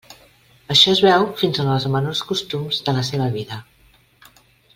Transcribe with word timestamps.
Això 0.75 0.87
es 0.93 1.01
veu 1.07 1.25
fins 1.41 1.61
en 1.65 1.69
els 1.73 1.85
menors 1.97 2.23
costums 2.31 2.81
de 2.89 2.97
la 2.99 3.05
seva 3.11 3.29
vida. 3.37 3.61